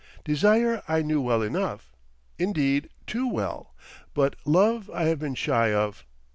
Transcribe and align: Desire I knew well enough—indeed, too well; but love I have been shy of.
Desire 0.25 0.81
I 0.87 1.03
knew 1.03 1.21
well 1.21 1.43
enough—indeed, 1.43 2.89
too 3.05 3.29
well; 3.31 3.75
but 4.15 4.35
love 4.45 4.89
I 4.91 5.03
have 5.03 5.19
been 5.19 5.35
shy 5.35 5.71
of. 5.73 6.07